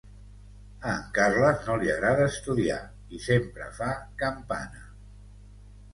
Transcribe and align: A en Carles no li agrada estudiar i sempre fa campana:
A 0.91 0.93
en 0.93 1.03
Carles 1.17 1.59
no 1.67 1.75
li 1.83 1.91
agrada 1.95 2.25
estudiar 2.31 2.79
i 3.19 3.23
sempre 3.29 3.69
fa 3.79 3.91
campana: 4.23 4.83